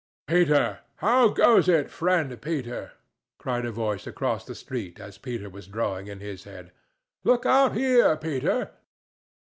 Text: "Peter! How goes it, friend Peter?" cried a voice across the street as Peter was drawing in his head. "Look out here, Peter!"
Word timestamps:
"Peter! 0.25 0.79
How 0.95 1.27
goes 1.27 1.69
it, 1.69 1.91
friend 1.91 2.41
Peter?" 2.41 2.93
cried 3.37 3.65
a 3.65 3.71
voice 3.71 4.07
across 4.07 4.43
the 4.43 4.55
street 4.55 4.99
as 4.99 5.19
Peter 5.19 5.47
was 5.47 5.67
drawing 5.67 6.07
in 6.07 6.19
his 6.21 6.45
head. 6.45 6.71
"Look 7.23 7.45
out 7.45 7.75
here, 7.75 8.17
Peter!" 8.17 8.71